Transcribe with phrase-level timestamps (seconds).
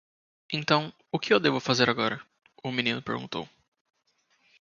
[0.57, 2.19] "Então, o que devo fazer agora?"
[2.63, 3.47] o menino perguntou.